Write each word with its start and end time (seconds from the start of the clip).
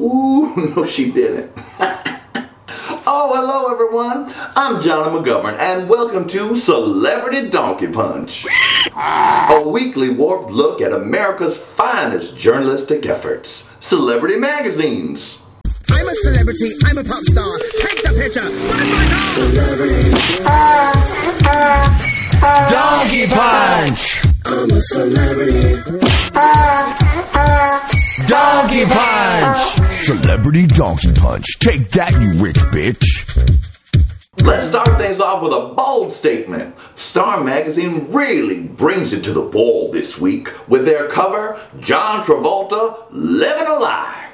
Ooh, 0.00 0.72
no, 0.76 0.86
she 0.86 1.12
didn't. 1.12 1.52
oh, 3.06 3.32
hello, 3.32 3.72
everyone. 3.72 4.32
I'm 4.56 4.82
Jonny 4.82 5.16
McGovern, 5.16 5.56
and 5.58 5.88
welcome 5.88 6.26
to 6.28 6.56
Celebrity 6.56 7.48
Donkey 7.48 7.86
Punch, 7.86 8.44
a 8.96 9.62
weekly 9.64 10.08
warped 10.08 10.50
look 10.50 10.80
at 10.80 10.92
America's 10.92 11.56
finest 11.56 12.36
journalistic 12.36 13.06
efforts, 13.06 13.70
celebrity 13.78 14.36
magazines. 14.36 15.38
I'm 15.90 16.08
a 16.08 16.14
celebrity. 16.22 16.72
I'm 16.84 16.98
a 16.98 17.04
pop 17.04 17.22
star. 17.22 17.58
Take 17.78 18.02
the 18.02 18.14
picture. 18.18 18.50
Where's 18.50 18.90
my 21.24 21.38
car? 21.44 22.14
Donkey 22.70 23.26
Punch! 23.28 24.24
I'm 24.44 24.70
a 24.70 24.80
celebrity. 24.80 25.82
Donkey 28.26 28.84
Punch! 28.86 29.83
Celebrity 30.04 30.66
Donkey 30.66 31.14
Punch. 31.14 31.58
Take 31.60 31.90
that, 31.92 32.12
you 32.12 32.32
rich 32.34 32.58
bitch. 32.74 33.02
Let's 34.42 34.66
start 34.66 34.98
things 34.98 35.18
off 35.18 35.42
with 35.42 35.54
a 35.54 35.72
bold 35.74 36.12
statement. 36.12 36.76
Star 36.94 37.42
Magazine 37.42 38.12
really 38.12 38.64
brings 38.64 39.14
it 39.14 39.24
to 39.24 39.32
the 39.32 39.40
ball 39.40 39.90
this 39.90 40.20
week 40.20 40.50
with 40.68 40.84
their 40.84 41.08
cover, 41.08 41.58
John 41.80 42.22
Travolta 42.22 43.06
Living 43.12 43.66
a 43.66 43.78
Lie. 43.78 44.28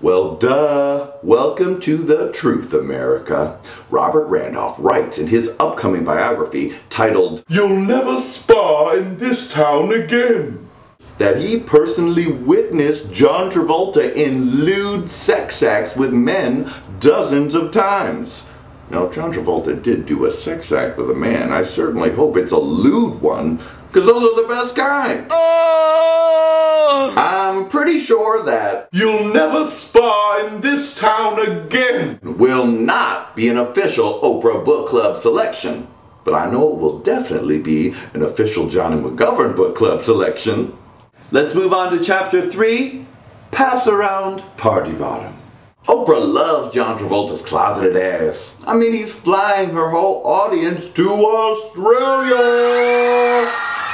Well, 0.00 0.36
duh. 0.36 1.12
Welcome 1.22 1.80
to 1.80 1.98
the 1.98 2.32
truth, 2.32 2.72
America. 2.72 3.60
Robert 3.90 4.24
Randolph 4.24 4.76
writes 4.78 5.18
in 5.18 5.26
his 5.26 5.54
upcoming 5.60 6.04
biography 6.04 6.76
titled 6.88 7.44
You'll 7.46 7.76
Never 7.76 8.18
Spa 8.18 8.92
in 8.92 9.18
This 9.18 9.52
Town 9.52 9.92
Again 9.92 10.64
that 11.18 11.38
he 11.38 11.60
personally 11.60 12.26
witnessed 12.26 13.12
John 13.12 13.50
Travolta 13.50 14.12
in 14.14 14.64
lewd 14.64 15.08
sex 15.08 15.62
acts 15.62 15.96
with 15.96 16.12
men 16.12 16.72
dozens 17.00 17.54
of 17.54 17.72
times. 17.72 18.48
Now, 18.90 19.10
John 19.10 19.32
Travolta 19.32 19.80
did 19.80 20.06
do 20.06 20.24
a 20.26 20.30
sex 20.30 20.72
act 20.72 20.98
with 20.98 21.10
a 21.10 21.14
man. 21.14 21.52
I 21.52 21.62
certainly 21.62 22.10
hope 22.10 22.36
it's 22.36 22.52
a 22.52 22.58
lewd 22.58 23.20
one, 23.20 23.60
because 23.88 24.06
those 24.06 24.22
are 24.22 24.42
the 24.42 24.48
best 24.48 24.76
kind. 24.76 25.26
Oh! 25.30 27.14
I'm 27.16 27.68
pretty 27.68 27.98
sure 27.98 28.44
that 28.44 28.88
You'll 28.92 29.32
Never 29.32 29.64
Spa 29.64 30.46
in 30.46 30.60
This 30.60 30.94
Town 30.94 31.40
Again 31.40 32.18
will 32.22 32.66
not 32.66 33.34
be 33.36 33.48
an 33.48 33.56
official 33.56 34.20
Oprah 34.20 34.64
Book 34.64 34.88
Club 34.88 35.18
selection. 35.20 35.86
But 36.24 36.34
I 36.34 36.50
know 36.50 36.72
it 36.72 36.78
will 36.78 36.98
definitely 37.00 37.60
be 37.60 37.94
an 38.14 38.22
official 38.22 38.68
Jonny 38.68 38.96
McGovern 39.00 39.54
Book 39.54 39.76
Club 39.76 40.02
selection. 40.02 40.76
Let's 41.34 41.52
move 41.52 41.72
on 41.72 41.90
to 41.90 41.98
chapter 41.98 42.48
3 42.48 43.04
Pass 43.50 43.88
Around 43.88 44.44
Party 44.56 44.92
Bottom. 44.92 45.36
Oprah 45.88 46.32
loves 46.32 46.72
John 46.72 46.96
Travolta's 46.96 47.42
closeted 47.42 47.96
ass. 47.96 48.56
I 48.64 48.76
mean, 48.76 48.92
he's 48.92 49.12
flying 49.12 49.70
her 49.70 49.88
whole 49.88 50.24
audience 50.24 50.88
to 50.92 51.10
Australia. 51.10 52.36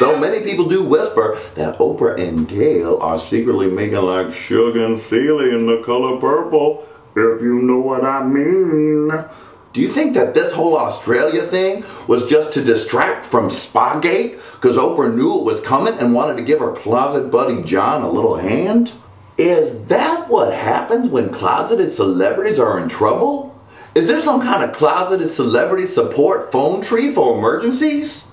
Though 0.01 0.21
many 0.21 0.45
people 0.45 0.69
do 0.69 0.85
whisper 0.85 1.41
that 1.55 1.79
Oprah 1.79 2.21
and 2.21 2.47
Gayle 2.47 3.01
are 3.01 3.19
secretly 3.19 3.71
making 3.71 4.03
like 4.03 4.35
Shug 4.35 4.77
and 4.77 4.99
Celie 4.99 5.55
in 5.55 5.67
the 5.67 5.83
color 5.83 6.21
purple, 6.21 6.87
if 7.17 7.41
you 7.41 7.63
know 7.63 7.79
what 7.79 8.05
I 8.05 8.23
mean. 8.23 9.09
Do 9.73 9.81
you 9.81 9.89
think 9.89 10.15
that 10.15 10.35
this 10.35 10.53
whole 10.53 10.77
Australia 10.77 11.43
thing 11.43 11.85
was 12.09 12.27
just 12.27 12.53
to 12.55 12.65
distract 12.65 13.25
from 13.25 13.51
Spagate? 13.51 14.41
Because 14.55 14.77
Oprah 14.77 15.15
knew 15.15 15.39
it 15.39 15.45
was 15.45 15.61
coming 15.61 15.95
and 15.95 16.13
wanted 16.13 16.37
to 16.39 16.43
give 16.43 16.59
her 16.59 16.73
closet 16.73 17.31
buddy 17.31 17.63
John 17.63 18.03
a 18.03 18.11
little 18.11 18.37
hand? 18.37 18.93
Is 19.39 19.87
that 19.87 20.29
what 20.29 20.53
happens 20.53 21.09
when 21.09 21.31
closeted 21.31 21.93
celebrities 21.93 22.59
are 22.59 22.81
in 22.81 22.89
trouble? 22.89 23.57
Is 23.95 24.09
there 24.09 24.21
some 24.21 24.41
kind 24.43 24.65
of 24.65 24.77
closeted 24.77 25.31
celebrity 25.31 25.87
support 25.87 26.51
phone 26.51 26.83
tree 26.83 27.15
for 27.15 27.39
emergencies? 27.39 28.27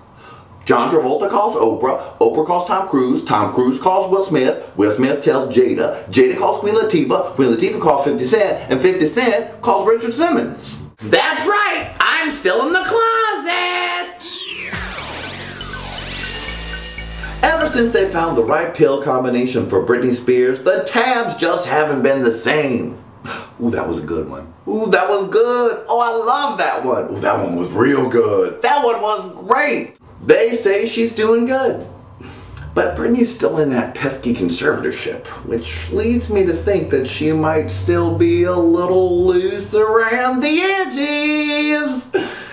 John 0.65 0.92
Travolta 0.92 1.30
calls 1.30 1.55
Oprah, 1.55 2.17
Oprah 2.17 2.48
calls 2.48 2.67
Tom 2.67 2.89
Cruise, 2.89 3.23
Tom 3.23 3.54
Cruise 3.54 3.80
calls 3.80 4.11
Will 4.11 4.23
Smith, 4.23 4.69
Will 4.75 4.92
Smith 4.92 5.23
tells 5.23 5.55
Jada, 5.55 6.04
Jada 6.08 6.37
calls 6.37 6.61
Queen 6.61 6.73
Latifah, 6.73 7.36
Queen 7.36 7.55
Latifah 7.55 7.80
calls 7.80 8.05
50 8.05 8.25
Cent, 8.25 8.71
and 8.71 8.81
50 8.81 9.08
Cent 9.08 9.61
calls 9.61 9.87
Richard 9.87 10.14
Simmons. 10.14 10.86
That's 10.99 11.45
right, 11.45 11.95
I'm 11.99 12.31
still 12.31 12.65
in 12.65 12.73
the 12.73 12.80
closet! 12.80 14.15
Ever 17.43 17.69
since 17.69 17.93
they 17.93 18.09
found 18.09 18.35
the 18.35 18.43
right 18.43 18.73
pill 18.73 19.03
combination 19.03 19.69
for 19.69 19.86
Britney 19.86 20.15
Spears, 20.15 20.63
the 20.63 20.83
tabs 20.86 21.37
just 21.37 21.67
haven't 21.67 22.02
been 22.02 22.23
the 22.23 22.31
same. 22.31 22.97
Ooh, 23.61 23.69
that 23.69 23.87
was 23.87 24.03
a 24.03 24.07
good 24.07 24.27
one. 24.27 24.52
Ooh, 24.67 24.87
that 24.87 25.07
was 25.07 25.30
good. 25.30 25.86
Oh, 25.87 25.99
I 25.99 26.09
love 26.09 26.57
that 26.57 26.83
one. 26.83 27.13
Ooh, 27.13 27.19
that 27.19 27.37
one 27.37 27.55
was 27.55 27.69
real 27.69 28.09
good. 28.09 28.59
That 28.63 28.83
one 28.83 28.99
was 28.99 29.33
great. 29.45 29.97
They 30.23 30.55
say 30.55 30.87
she's 30.87 31.13
doing 31.13 31.45
good. 31.45 31.87
But 32.77 32.95
Britney's 32.95 33.33
still 33.33 33.58
in 33.58 33.71
that 33.71 33.95
pesky 33.95 34.36
conservatorship, 34.36 35.26
which 35.48 35.89
leads 35.89 36.30
me 36.30 36.45
to 36.45 36.54
think 36.54 36.92
that 36.92 37.08
she 37.08 37.32
might 37.32 37.71
still 37.71 38.15
be 38.15 38.43
a 38.43 38.55
little 38.55 39.26
loose 39.26 39.73
around 39.73 40.42
the 40.42 40.61
edges. 40.61 42.08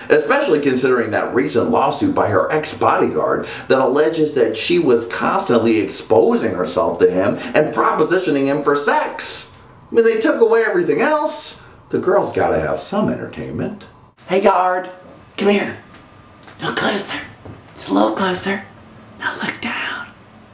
Especially 0.09 0.61
considering 0.61 1.11
that 1.11 1.31
recent 1.35 1.69
lawsuit 1.69 2.15
by 2.15 2.29
her 2.29 2.51
ex 2.51 2.75
bodyguard 2.75 3.45
that 3.67 3.77
alleges 3.77 4.33
that 4.33 4.57
she 4.57 4.79
was 4.79 5.07
constantly 5.09 5.77
exposing 5.77 6.55
herself 6.55 6.97
to 6.97 7.11
him 7.11 7.35
and 7.53 7.75
propositioning 7.75 8.47
him 8.47 8.63
for 8.63 8.75
sex. 8.75 9.51
I 9.91 9.93
mean, 9.93 10.05
they 10.05 10.19
took 10.19 10.41
away 10.41 10.63
everything 10.63 11.01
else. 11.01 11.61
The 11.89 11.99
girl's 11.99 12.33
gotta 12.33 12.59
have 12.59 12.79
some 12.79 13.09
entertainment. 13.09 13.83
Hey, 14.27 14.41
guard, 14.41 14.89
come 15.37 15.49
here. 15.49 15.77
No 16.59 16.73
closer. 16.73 17.19
Just 17.75 17.89
a 17.89 17.93
little 17.93 18.15
closer. 18.15 18.65
Now 19.19 19.35
look 19.35 19.61
down. 19.61 19.85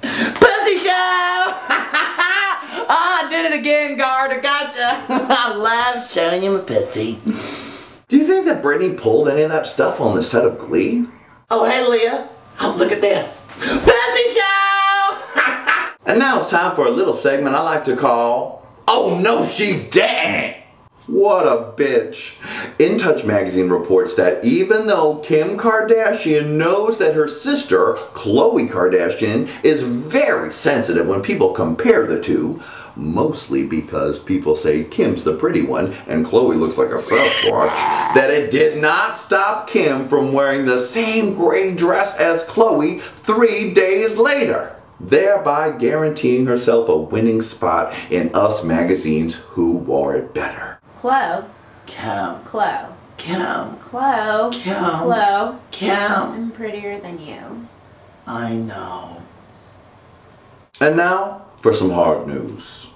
Pussy 0.01 0.77
show! 0.77 1.53
Ah, 2.93 3.25
I 3.25 3.29
did 3.29 3.50
it 3.50 3.50
again, 3.61 3.95
guard. 3.95 4.31
I 4.31 4.39
gotcha. 4.39 5.05
I 5.09 5.55
love 5.55 6.09
showing 6.09 6.43
you 6.43 6.57
my 6.57 6.61
pussy. 6.61 7.19
Do 8.07 8.17
you 8.17 8.25
think 8.25 8.45
that 8.45 8.63
Britney 8.63 8.97
pulled 8.97 9.29
any 9.29 9.43
of 9.43 9.51
that 9.51 9.67
stuff 9.67 10.01
on 10.01 10.15
the 10.15 10.23
set 10.23 10.45
of 10.45 10.57
Glee? 10.57 11.07
Oh, 11.49 11.69
hey, 11.69 11.87
Lea. 11.87 12.27
Oh, 12.59 12.75
look 12.77 12.91
at 12.91 13.01
this. 13.01 13.39
Pussy 13.59 14.39
show! 14.39 15.93
and 16.05 16.19
now 16.19 16.41
it's 16.41 16.49
time 16.49 16.75
for 16.75 16.87
a 16.87 16.91
little 16.91 17.13
segment 17.13 17.55
I 17.55 17.61
like 17.61 17.85
to 17.85 17.95
call 17.95 18.65
Oh, 18.87 19.19
no, 19.19 19.45
she 19.45 19.83
didn't! 19.89 20.57
What 21.07 21.45
a 21.45 21.71
bitch. 21.73 22.37
In 22.79 22.97
Touch 22.97 23.23
magazine 23.23 23.69
reports 23.69 24.15
that 24.15 24.43
even 24.43 24.87
though 24.87 25.17
Kim 25.17 25.57
Kardashian 25.57 26.57
knows 26.57 26.97
that 26.97 27.15
her 27.15 27.27
sister, 27.27 27.97
Khloe 28.13 28.69
Kardashian, 28.69 29.49
is 29.63 29.83
very 29.83 30.51
sensitive 30.51 31.07
when 31.07 31.21
people 31.21 31.53
compare 31.53 32.05
the 32.05 32.21
two, 32.21 32.61
mostly 33.01 33.65
because 33.65 34.19
people 34.19 34.55
say 34.55 34.83
Kim's 34.85 35.23
the 35.23 35.35
pretty 35.35 35.63
one 35.63 35.93
and 36.07 36.25
Khloe 36.25 36.57
looks 36.57 36.77
like 36.77 36.89
a 36.89 36.95
Sasquatch, 36.95 37.75
that 38.15 38.29
it 38.29 38.51
did 38.51 38.81
not 38.81 39.17
stop 39.17 39.67
Kim 39.67 40.07
from 40.07 40.33
wearing 40.33 40.65
the 40.65 40.79
same 40.79 41.33
gray 41.33 41.75
dress 41.75 42.15
as 42.17 42.43
Khloe 42.45 43.01
three 43.01 43.73
days 43.73 44.17
later 44.17 44.75
thereby 44.99 45.71
guaranteeing 45.71 46.45
herself 46.45 46.87
a 46.87 46.95
winning 46.95 47.41
spot 47.41 47.93
in 48.09 48.33
Us 48.35 48.63
magazine's 48.63 49.35
Who 49.35 49.71
Wore 49.73 50.15
It 50.15 50.33
Better. 50.33 50.79
Khloe. 50.99 51.45
Kim, 51.87 52.35
Khloe. 52.45 52.93
Kim, 53.17 53.75
Khloe. 53.77 54.53
Kim. 54.53 54.75
Khloe. 54.75 55.59
Kim. 55.71 55.91
I'm 55.91 56.51
prettier 56.51 56.99
than 56.99 57.19
you. 57.19 57.67
I 58.27 58.53
know. 58.53 59.23
And 60.79 60.95
now 60.95 61.45
for 61.59 61.73
some 61.73 61.91
hard 61.91 62.27
news. 62.27 62.90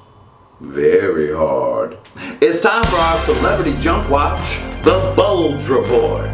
Very 0.62 1.36
hard. 1.36 1.98
It's 2.42 2.62
time 2.62 2.86
for 2.86 2.96
our 2.96 3.20
celebrity 3.26 3.78
junk 3.82 4.10
watch, 4.10 4.58
the 4.86 5.14
Bulge 5.14 5.68
Report. 5.68 6.32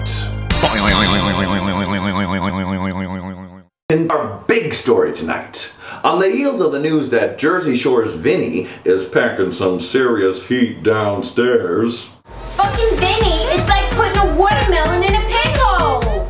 In 3.90 4.12
our 4.12 4.44
big 4.48 4.76
story 4.76 5.16
tonight, 5.16 5.74
on 6.04 6.20
the 6.20 6.30
heels 6.30 6.62
of 6.62 6.72
the 6.72 6.80
news 6.80 7.10
that 7.10 7.40
Jersey 7.40 7.76
Shore's 7.76 8.14
Vinny 8.14 8.70
is 8.86 9.10
packing 9.10 9.52
some 9.52 9.80
serious 9.80 10.46
heat 10.46 10.84
downstairs, 10.84 12.16
Fucking 12.58 12.98
Vinny, 13.00 13.42
it's 13.50 13.68
like 13.68 13.90
putting 13.92 14.18
a 14.20 14.36
watermelon 14.36 15.02
in 15.04 15.16
a 15.16 15.26
pickle. 15.30 16.30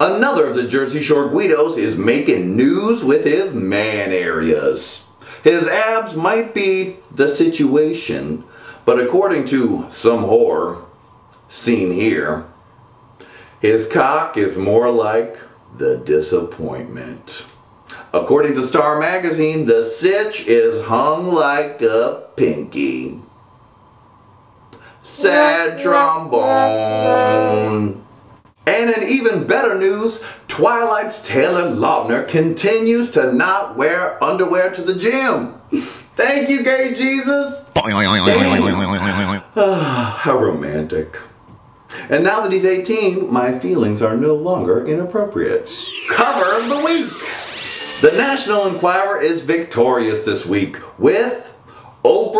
another 0.00 0.48
of 0.48 0.56
the 0.56 0.68
Jersey 0.68 1.00
Shore 1.00 1.30
Guidos 1.30 1.78
is 1.78 1.96
making 1.96 2.56
news 2.56 3.02
with 3.02 3.24
his 3.24 3.54
man 3.54 4.12
areas. 4.12 5.01
His 5.42 5.66
abs 5.66 6.14
might 6.14 6.54
be 6.54 6.98
the 7.10 7.28
situation, 7.28 8.44
but 8.84 9.00
according 9.00 9.46
to 9.46 9.86
some 9.88 10.24
whore 10.24 10.84
seen 11.48 11.92
here, 11.92 12.46
his 13.60 13.88
cock 13.88 14.36
is 14.36 14.56
more 14.56 14.90
like 14.90 15.36
the 15.76 15.98
disappointment. 15.98 17.44
According 18.12 18.54
to 18.54 18.62
Star 18.62 19.00
Magazine, 19.00 19.66
the 19.66 19.84
sitch 19.84 20.46
is 20.46 20.84
hung 20.84 21.26
like 21.26 21.80
a 21.80 22.28
pinky. 22.36 23.20
sad 25.02 25.80
trombone. 25.80 26.42
And 28.66 28.90
in 28.90 29.08
even 29.08 29.46
better 29.46 29.76
news, 29.78 30.22
Twilight's 30.52 31.26
Taylor 31.26 31.74
Lautner 31.74 32.28
continues 32.28 33.10
to 33.12 33.32
not 33.32 33.74
wear 33.74 34.22
underwear 34.22 34.70
to 34.72 34.82
the 34.82 34.94
gym. 34.94 35.54
Thank 36.14 36.50
you, 36.50 36.62
gay 36.62 36.92
Jesus. 36.92 37.70
Ah, 39.56 40.20
how 40.20 40.38
romantic. 40.38 41.16
And 42.10 42.22
now 42.22 42.42
that 42.42 42.52
he's 42.52 42.66
18, 42.66 43.32
my 43.32 43.58
feelings 43.58 44.02
are 44.02 44.14
no 44.14 44.34
longer 44.34 44.86
inappropriate. 44.86 45.70
Cover 46.10 46.60
of 46.60 46.68
the 46.68 46.84
week. 46.84 48.02
The 48.02 48.14
National 48.18 48.66
Enquirer 48.66 49.22
is 49.22 49.40
victorious 49.40 50.22
this 50.26 50.44
week 50.44 50.76
with 50.98 51.51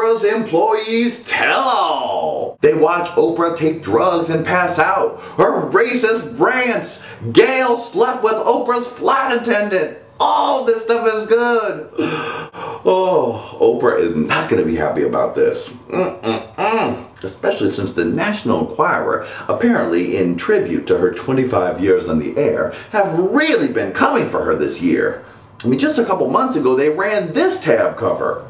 Oprah's 0.03 0.25
employees 0.25 1.25
tell 1.25 1.61
all. 1.61 2.59
They 2.61 2.75
watch 2.75 3.09
Oprah 3.11 3.57
take 3.57 3.83
drugs 3.83 4.31
and 4.31 4.45
pass 4.45 4.79
out. 4.79 5.21
Her 5.37 5.71
racist 5.71 6.39
rants. 6.39 7.03
Gayle 7.33 7.77
slept 7.77 8.25
with 8.25 8.35
Oprah's 8.35 8.87
flight 8.87 9.41
attendant. 9.41 9.99
All 10.19 10.65
this 10.65 10.85
stuff 10.85 11.07
is 11.07 11.27
good. 11.27 11.91
Oh, 12.85 13.59
Oprah 13.61 14.01
is 14.01 14.17
not 14.17 14.51
going 14.51 14.61
to 14.61 14.69
be 14.69 14.75
happy 14.75 15.05
about 15.05 15.37
this. 15.37 15.69
Mm-mm-mm. 15.89 17.23
Especially 17.23 17.71
since 17.71 17.93
the 17.93 18.05
National 18.05 18.69
Enquirer, 18.69 19.25
apparently 19.47 20.17
in 20.17 20.37
tribute 20.37 20.89
to 20.89 20.99
her 20.99 21.15
25 21.15 21.81
years 21.81 22.09
on 22.09 22.19
the 22.19 22.37
air, 22.37 22.75
have 22.91 23.17
really 23.17 23.73
been 23.73 23.93
coming 23.93 24.29
for 24.29 24.45
her 24.45 24.57
this 24.57 24.83
year. 24.83 25.25
I 25.63 25.69
mean, 25.69 25.79
just 25.79 26.01
a 26.01 26.05
couple 26.05 26.29
months 26.29 26.57
ago, 26.57 26.75
they 26.75 26.91
ran 26.91 27.33
this 27.35 27.61
tab 27.61 27.97
cover. 27.97 28.45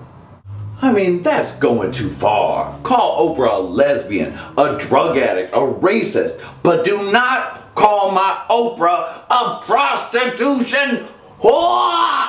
I 0.82 0.92
mean, 0.92 1.22
that's 1.22 1.52
going 1.56 1.92
too 1.92 2.10
far. 2.10 2.76
Call 2.82 3.36
Oprah 3.36 3.58
a 3.58 3.60
lesbian, 3.60 4.36
a 4.58 4.76
drug 4.78 5.16
addict, 5.16 5.52
a 5.52 5.58
racist, 5.58 6.42
but 6.64 6.84
do 6.84 7.12
not 7.12 7.74
call 7.76 8.10
my 8.10 8.44
Oprah 8.50 9.22
a 9.30 9.60
prostitution 9.64 11.06
whore! 11.38 12.28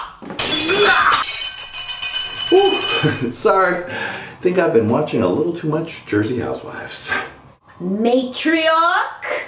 Sorry, 3.34 3.92
think 4.42 4.60
I've 4.60 4.74
been 4.74 4.88
watching 4.88 5.24
a 5.24 5.28
little 5.28 5.54
too 5.54 5.70
much 5.70 6.06
Jersey 6.06 6.40
Housewives. 6.40 7.12
Matriarch 7.82 9.48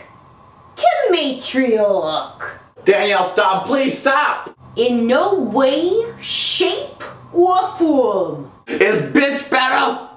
to 0.78 0.88
matriarch. 1.12 2.58
Danielle, 2.86 3.26
stop, 3.26 3.68
please 3.68 4.00
stop! 4.00 4.55
In 4.76 5.08
no 5.08 5.36
way, 5.36 6.04
shape, 6.20 7.02
or 7.32 7.76
form. 7.78 8.52
Is 8.68 9.04
bitch 9.14 9.50
better? 9.50 10.10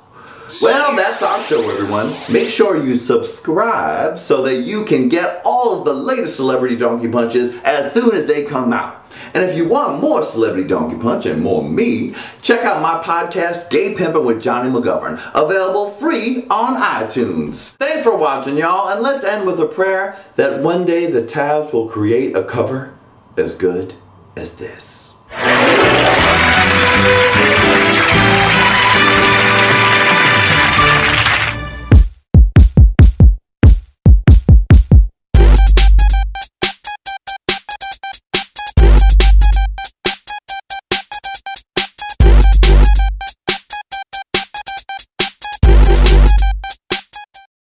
Well, 0.60 0.96
that's 0.96 1.22
our 1.22 1.40
show, 1.44 1.60
everyone. 1.70 2.12
Make 2.28 2.48
sure 2.48 2.84
you 2.84 2.96
subscribe 2.96 4.18
so 4.18 4.42
that 4.42 4.62
you 4.62 4.84
can 4.84 5.08
get 5.08 5.42
all 5.44 5.78
of 5.78 5.84
the 5.84 5.92
latest 5.94 6.34
Celebrity 6.34 6.74
Donkey 6.74 7.06
Punches 7.08 7.54
as 7.62 7.92
soon 7.92 8.12
as 8.16 8.26
they 8.26 8.44
come 8.44 8.72
out. 8.72 9.06
And 9.32 9.44
if 9.44 9.56
you 9.56 9.68
want 9.68 10.00
more 10.00 10.24
Celebrity 10.24 10.66
Donkey 10.66 10.98
Punch 10.98 11.26
and 11.26 11.40
more 11.40 11.62
me, 11.62 12.16
check 12.42 12.64
out 12.64 12.82
my 12.82 13.00
podcast, 13.04 13.70
Gay 13.70 13.94
Pimpin' 13.94 14.24
with 14.24 14.42
Jonny 14.42 14.70
McGovern, 14.70 15.20
available 15.36 15.90
free 15.90 16.48
on 16.50 16.74
iTunes. 16.82 17.74
Thanks 17.76 18.02
for 18.02 18.16
watching, 18.16 18.58
y'all, 18.58 18.88
and 18.88 19.02
let's 19.02 19.24
end 19.24 19.46
with 19.46 19.60
a 19.60 19.66
prayer 19.66 20.18
that 20.34 20.64
one 20.64 20.84
day 20.84 21.08
the 21.08 21.24
tabs 21.24 21.72
will 21.72 21.88
create 21.88 22.34
a 22.34 22.42
cover 22.42 22.92
as 23.36 23.54
good 23.54 23.94
is 24.38 24.52
this. 24.54 24.98